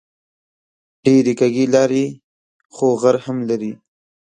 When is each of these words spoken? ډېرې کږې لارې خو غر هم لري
ډېرې 1.03 1.33
کږې 1.39 1.65
لارې 1.73 2.05
خو 2.75 2.87
غر 3.01 3.15
هم 3.25 3.37
لري 3.49 3.71